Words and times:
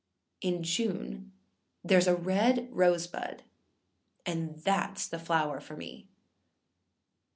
In 0.41 0.63
June 0.63 1.31
thereâs 1.87 2.07
a 2.07 2.15
red 2.15 2.67
rose 2.71 3.05
bud, 3.05 3.43
and 4.25 4.55
thatâs 4.55 5.07
the 5.07 5.19
flower 5.19 5.59
for 5.59 5.77
me! 5.77 6.07